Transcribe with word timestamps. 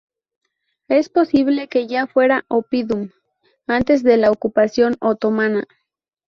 Es 0.87 1.09
posible 1.09 1.67
que 1.67 1.85
ya 1.85 2.07
fuera 2.07 2.43
"oppidum" 2.47 3.09
antes 3.67 4.01
de 4.01 4.17
la 4.17 4.31
ocupación 4.31 4.97
otomana. 4.99 5.67